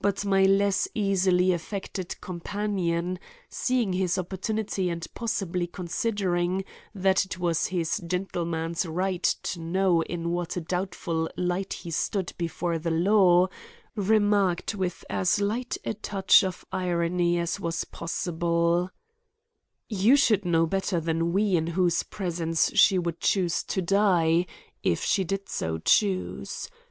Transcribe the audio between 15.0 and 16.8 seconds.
as light a touch of